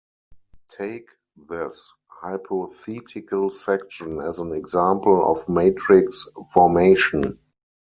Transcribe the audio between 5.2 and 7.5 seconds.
of matrix formation.